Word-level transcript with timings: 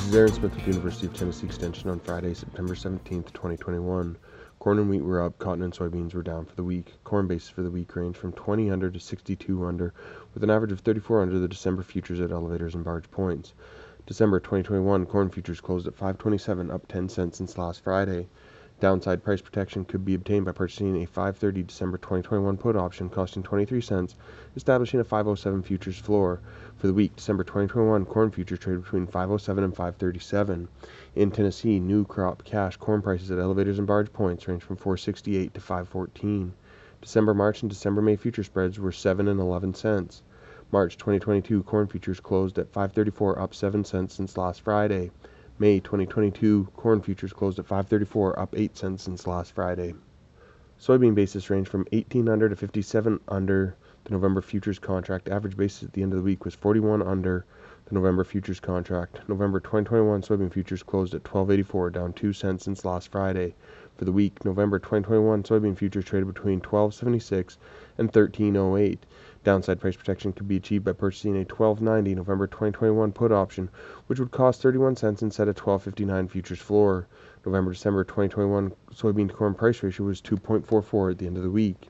This 0.00 0.08
is 0.08 0.14
Aaron 0.14 0.32
Smith 0.32 0.54
with 0.54 0.66
University 0.66 1.06
of 1.08 1.12
Tennessee 1.12 1.44
Extension 1.44 1.90
on 1.90 2.00
Friday, 2.00 2.32
September 2.32 2.74
17th, 2.74 3.34
2021. 3.34 4.16
Corn 4.58 4.78
and 4.78 4.88
wheat 4.88 5.02
were 5.02 5.20
up, 5.20 5.38
cotton 5.38 5.62
and 5.62 5.74
soybeans 5.74 6.14
were 6.14 6.22
down 6.22 6.46
for 6.46 6.56
the 6.56 6.64
week. 6.64 6.94
Corn 7.04 7.26
basis 7.26 7.50
for 7.50 7.60
the 7.60 7.70
week 7.70 7.94
ranged 7.94 8.18
from 8.18 8.32
20 8.32 8.70
under 8.70 8.90
to 8.90 8.98
62 8.98 9.66
under, 9.66 9.92
with 10.32 10.42
an 10.42 10.48
average 10.48 10.72
of 10.72 10.80
34 10.80 11.20
under 11.20 11.38
the 11.38 11.46
December 11.46 11.82
futures 11.82 12.18
at 12.18 12.32
elevators 12.32 12.74
and 12.74 12.82
barge 12.82 13.10
points. 13.10 13.52
December 14.06 14.40
2021 14.40 15.04
corn 15.04 15.28
futures 15.28 15.60
closed 15.60 15.86
at 15.86 15.92
527, 15.92 16.70
up 16.70 16.88
10 16.88 17.10
cents 17.10 17.36
since 17.36 17.58
last 17.58 17.84
Friday. 17.84 18.26
Downside 18.80 19.22
price 19.22 19.42
protection 19.42 19.84
could 19.84 20.06
be 20.06 20.14
obtained 20.14 20.46
by 20.46 20.52
purchasing 20.52 21.02
a 21.02 21.06
530 21.06 21.64
December 21.64 21.98
2021 21.98 22.56
put 22.56 22.76
option 22.76 23.10
costing 23.10 23.42
23 23.42 23.78
cents, 23.82 24.16
establishing 24.56 25.00
a 25.00 25.04
507 25.04 25.62
futures 25.62 25.98
floor. 25.98 26.40
For 26.78 26.86
the 26.86 26.94
week, 26.94 27.14
December 27.14 27.44
2021, 27.44 28.06
corn 28.06 28.30
futures 28.30 28.58
traded 28.58 28.84
between 28.84 29.06
507 29.06 29.64
and 29.64 29.76
537. 29.76 30.66
In 31.14 31.30
Tennessee, 31.30 31.78
new 31.78 32.06
crop 32.06 32.42
cash 32.42 32.78
corn 32.78 33.02
prices 33.02 33.30
at 33.30 33.38
elevators 33.38 33.76
and 33.76 33.86
barge 33.86 34.10
points 34.14 34.48
range 34.48 34.62
from 34.62 34.76
468 34.76 35.52
to 35.52 35.60
514. 35.60 36.54
December, 37.02 37.34
March, 37.34 37.60
and 37.60 37.70
December, 37.70 38.00
May 38.00 38.16
future 38.16 38.44
spreads 38.44 38.78
were 38.78 38.92
7 38.92 39.28
and 39.28 39.40
11 39.40 39.74
cents. 39.74 40.22
March 40.72 40.96
2022 40.96 41.64
corn 41.64 41.86
futures 41.86 42.20
closed 42.20 42.58
at 42.58 42.72
534 42.72 43.38
up 43.40 43.54
7 43.54 43.84
cents 43.84 44.14
since 44.14 44.38
last 44.38 44.62
Friday. 44.62 45.10
May 45.60 45.78
2022 45.78 46.68
corn 46.74 47.02
futures 47.02 47.34
closed 47.34 47.58
at 47.58 47.66
534, 47.66 48.38
up 48.38 48.54
8 48.56 48.78
cents 48.78 49.02
since 49.02 49.26
last 49.26 49.52
Friday. 49.52 49.92
Soybean 50.80 51.14
basis 51.14 51.50
ranged 51.50 51.70
from 51.70 51.86
18 51.92 52.30
under 52.30 52.48
to 52.48 52.56
57 52.56 53.20
under 53.28 53.76
the 54.04 54.10
November 54.10 54.40
futures 54.40 54.78
contract. 54.78 55.28
Average 55.28 55.58
basis 55.58 55.82
at 55.82 55.92
the 55.92 56.02
end 56.02 56.14
of 56.14 56.18
the 56.18 56.24
week 56.24 56.46
was 56.46 56.54
41 56.54 57.02
under 57.02 57.44
the 57.84 57.94
November 57.94 58.24
futures 58.24 58.58
contract. 58.58 59.20
November 59.28 59.60
2021 59.60 60.22
soybean 60.22 60.50
futures 60.50 60.82
closed 60.82 61.12
at 61.12 61.24
12.84, 61.24 61.92
down 61.92 62.14
2 62.14 62.32
cents 62.32 62.64
since 62.64 62.86
last 62.86 63.12
Friday. 63.12 63.54
For 63.98 64.06
the 64.06 64.12
week, 64.12 64.42
November 64.46 64.78
2021 64.78 65.42
soybean 65.42 65.76
futures 65.76 66.06
traded 66.06 66.32
between 66.32 66.62
12.76 66.62 67.58
and 67.98 68.10
13.08. 68.10 68.96
Downside 69.42 69.80
price 69.80 69.96
protection 69.96 70.34
could 70.34 70.46
be 70.46 70.56
achieved 70.56 70.84
by 70.84 70.92
purchasing 70.92 71.40
a 71.40 71.46
12.90 71.46 72.14
November 72.14 72.46
2021 72.46 73.12
put 73.12 73.32
option, 73.32 73.70
which 74.06 74.18
would 74.18 74.30
cost 74.30 74.60
31 74.60 74.96
cents 74.96 75.22
instead 75.22 75.48
of 75.48 75.56
12.59 75.56 76.28
futures 76.28 76.58
floor. 76.58 77.06
November 77.46 77.72
December 77.72 78.04
2021 78.04 78.70
soybean 78.92 79.28
to 79.28 79.34
corn 79.34 79.54
price 79.54 79.82
ratio 79.82 80.04
was 80.04 80.20
2.44 80.20 81.12
at 81.12 81.18
the 81.18 81.26
end 81.26 81.38
of 81.38 81.42
the 81.42 81.50
week. 81.50 81.88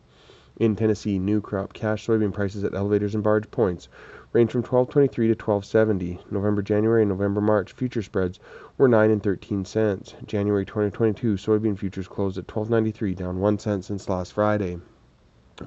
In 0.59 0.77
Tennessee, 0.77 1.19
new 1.19 1.41
crop 1.41 1.73
cash 1.73 2.07
soybean 2.07 2.33
prices 2.33 2.63
at 2.63 2.73
elevators 2.73 3.17
and 3.17 3.25
barge 3.25 3.51
points 3.51 3.89
range 4.33 4.53
from 4.53 4.61
1223 4.61 5.27
to 5.27 5.33
1270. 5.33 6.21
November, 6.31 6.63
January, 6.63 7.03
and 7.03 7.09
November, 7.09 7.41
March 7.41 7.73
future 7.73 8.03
spreads 8.03 8.39
were 8.79 8.87
9 8.87 9.11
and 9.11 9.25
13 9.25 9.65
cents. 9.65 10.15
January 10.25 10.65
2022 10.65 11.35
soybean 11.35 11.77
futures 11.77 12.07
closed 12.07 12.39
at 12.39 12.47
1293, 12.47 13.17
down 13.17 13.41
1 13.41 13.59
cent 13.59 13.85
since 13.85 14.09
last 14.09 14.35
Friday. 14.35 14.79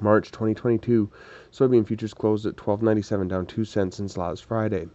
March 0.00 0.32
2022 0.32 1.08
soybean 1.52 1.86
futures 1.86 2.12
closed 2.12 2.46
at 2.46 2.56
12.97 2.56 3.28
down 3.28 3.46
2 3.46 3.64
cents 3.64 3.96
since 3.96 4.16
last 4.16 4.44
Friday. 4.44 4.88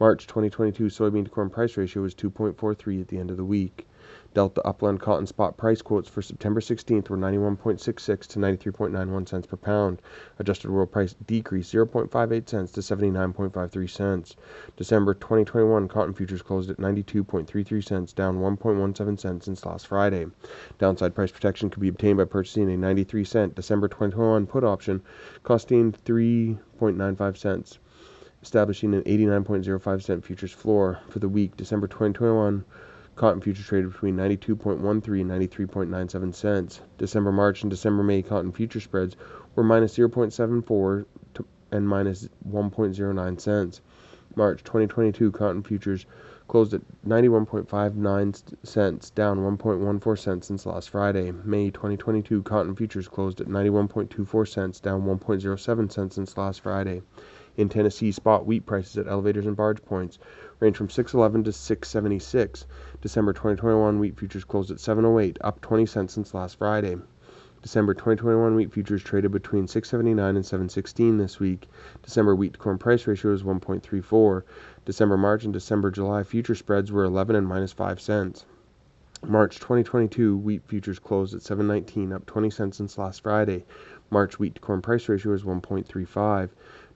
March 0.00 0.26
2022 0.26 0.86
soybean 0.86 1.24
to 1.24 1.30
corn 1.30 1.48
price 1.48 1.76
ratio 1.76 2.02
was 2.02 2.14
2.43 2.14 3.00
at 3.00 3.08
the 3.08 3.18
end 3.18 3.30
of 3.30 3.36
the 3.36 3.44
week. 3.44 3.86
Delta 4.34 4.66
Upland 4.66 4.98
cotton 4.98 5.26
spot 5.26 5.58
price 5.58 5.82
quotes 5.82 6.08
for 6.08 6.22
September 6.22 6.58
16th 6.58 7.10
were 7.10 7.18
91.66 7.18 8.26
to 8.28 8.38
93.91 8.38 9.28
cents 9.28 9.46
per 9.46 9.58
pound. 9.58 10.00
Adjusted 10.38 10.70
world 10.70 10.90
price 10.90 11.14
decreased 11.26 11.74
0.58 11.74 12.48
cents 12.48 12.72
to 12.72 12.80
79.53 12.80 13.90
cents. 13.90 14.36
December 14.76 15.12
2021 15.12 15.86
cotton 15.86 16.14
futures 16.14 16.40
closed 16.40 16.70
at 16.70 16.78
92.33 16.78 17.84
cents, 17.84 18.14
down 18.14 18.38
1.17 18.38 19.20
cents 19.20 19.44
since 19.44 19.66
last 19.66 19.86
Friday. 19.86 20.24
Downside 20.78 21.14
price 21.14 21.30
protection 21.30 21.68
could 21.68 21.82
be 21.82 21.88
obtained 21.88 22.16
by 22.16 22.24
purchasing 22.24 22.70
a 22.70 22.76
93 22.78 23.24
cent 23.24 23.54
December 23.54 23.86
2021 23.88 24.46
put 24.46 24.64
option 24.64 25.02
costing 25.42 25.92
3.95 25.92 27.36
cents 27.36 27.78
establishing 28.42 28.94
an 28.94 29.02
89.05 29.02 30.02
cent 30.02 30.24
futures 30.24 30.52
floor 30.52 31.00
for 31.10 31.18
the 31.18 31.28
week 31.28 31.56
December 31.56 31.86
2021 31.86 32.64
Cotton 33.14 33.40
futures 33.40 33.66
traded 33.66 33.92
between 33.92 34.16
92.13 34.16 35.20
and 35.20 35.30
93.97 35.30 36.34
cents. 36.34 36.80
December, 36.96 37.30
March, 37.30 37.62
and 37.62 37.70
December, 37.70 38.02
May 38.02 38.22
cotton 38.22 38.52
future 38.52 38.80
spreads 38.80 39.16
were 39.54 39.62
minus 39.62 39.96
0.74 39.96 41.04
and 41.70 41.88
minus 41.88 42.28
1.09 42.48 43.40
cents. 43.40 43.80
March 44.34 44.64
2022 44.64 45.30
cotton 45.30 45.62
futures 45.62 46.06
closed 46.48 46.74
at 46.74 46.80
91.59 47.06 48.66
cents, 48.66 49.10
down 49.10 49.38
1.14 49.38 50.18
cents 50.18 50.46
since 50.46 50.66
last 50.66 50.90
Friday. 50.90 51.32
May 51.44 51.70
2022 51.70 52.42
cotton 52.42 52.74
futures 52.74 53.08
closed 53.08 53.40
at 53.40 53.46
91.24 53.46 54.48
cents, 54.48 54.80
down 54.80 55.02
1.07 55.02 55.92
cents 55.92 56.14
since 56.14 56.36
last 56.36 56.60
Friday. 56.60 57.02
In 57.54 57.68
Tennessee, 57.68 58.12
spot 58.12 58.46
wheat 58.46 58.64
prices 58.64 58.96
at 58.96 59.06
elevators 59.06 59.44
and 59.44 59.54
barge 59.54 59.84
points 59.84 60.18
range 60.58 60.76
from 60.76 60.88
611 60.88 61.44
to 61.44 61.52
676. 61.52 62.66
December 63.02 63.34
2021 63.34 63.98
wheat 63.98 64.18
futures 64.18 64.44
closed 64.44 64.70
at 64.70 64.80
708, 64.80 65.36
up 65.42 65.60
20 65.60 65.84
cents 65.84 66.14
since 66.14 66.32
last 66.32 66.56
Friday. 66.56 66.96
December 67.60 67.92
2021 67.92 68.54
wheat 68.56 68.72
futures 68.72 69.02
traded 69.02 69.30
between 69.30 69.68
679 69.68 70.34
and 70.34 70.46
716 70.46 71.18
this 71.18 71.38
week. 71.38 71.68
December 72.02 72.34
wheat 72.34 72.54
to 72.54 72.58
corn 72.58 72.78
price 72.78 73.06
ratio 73.06 73.32
is 73.34 73.42
1.34. 73.42 74.42
December 74.86 75.18
March 75.18 75.44
and 75.44 75.52
December 75.52 75.90
July 75.90 76.22
future 76.22 76.54
spreads 76.54 76.90
were 76.90 77.04
11 77.04 77.36
and 77.36 77.46
minus 77.46 77.72
5 77.72 78.00
cents. 78.00 78.46
March 79.24 79.60
2022 79.60 80.36
wheat 80.38 80.62
futures 80.66 80.98
closed 80.98 81.34
at 81.34 81.42
719, 81.42 82.12
up 82.12 82.26
20 82.26 82.50
cents 82.50 82.78
since 82.78 82.98
last 82.98 83.22
Friday. 83.22 83.64
March 84.12 84.38
wheat 84.38 84.54
to 84.54 84.60
corn 84.60 84.82
price 84.82 85.08
ratio 85.08 85.32
is 85.32 85.42
1.35. 85.42 86.50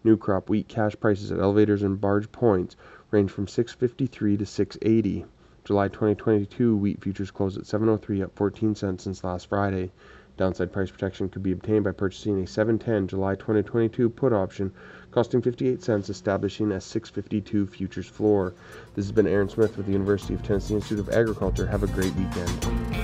New 0.05 0.17
crop 0.19 0.51
wheat 0.51 0.69
cash 0.69 0.95
prices 1.01 1.33
at 1.33 1.41
elevators 1.41 1.83
and 1.83 1.99
barge 1.99 2.31
points 2.31 2.77
range 3.11 3.31
from 3.31 3.49
653 3.49 4.37
to 4.37 4.45
680. 4.45 5.25
July 5.65 5.89
2022 5.89 6.77
wheat 6.77 7.03
futures 7.03 7.31
closed 7.31 7.59
at 7.59 7.67
703 7.67 8.23
up 8.23 8.37
14 8.37 8.75
cents 8.75 9.05
since 9.05 9.25
last 9.25 9.49
Friday. 9.49 9.91
Downside 10.37 10.71
price 10.71 10.91
protection 10.91 11.31
could 11.31 11.43
be 11.43 11.53
obtained 11.53 11.85
by 11.85 11.93
purchasing 11.93 12.39
a 12.43 12.47
710 12.47 13.09
July 13.09 13.35
2022 13.35 14.11
put 14.11 14.35
option 14.35 14.71
costing 15.11 15.41
58 15.41 15.83
cents 15.83 16.11
establishing 16.11 16.71
a 16.71 16.81
652 16.81 17.67
futures 17.67 18.07
floor. 18.07 18.53
This 18.95 19.07
has 19.07 19.13
been 19.13 19.27
Aaron 19.27 19.49
Smith 19.49 19.79
with 19.79 19.87
the 19.87 19.93
University 19.93 20.35
of 20.35 20.43
Tennessee 20.43 20.75
Institute 20.75 20.99
of 20.99 21.09
Agriculture. 21.09 21.67
Have 21.67 21.83
a 21.83 21.87
great 21.87 22.15
weekend. 22.15 22.96